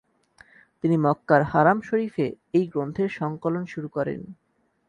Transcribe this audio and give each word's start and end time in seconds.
তিনি 0.81 0.95
মক্কার 0.97 1.41
হারাম 1.43 1.77
শরীফে 1.81 2.27
এই 2.53 2.65
গ্রন্থের 2.67 3.09
সংকলন 3.11 3.63
শুরু 3.65 3.87
করেন। 3.87 4.21